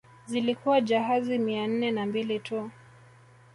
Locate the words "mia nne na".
1.37-2.05